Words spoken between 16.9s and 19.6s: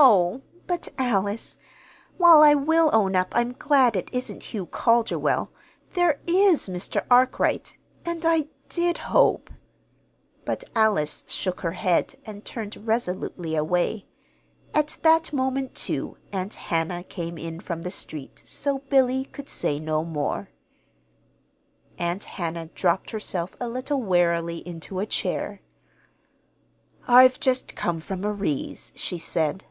came in from the street, so Billy could